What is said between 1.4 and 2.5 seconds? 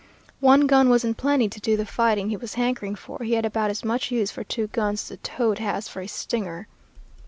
to do the fighting he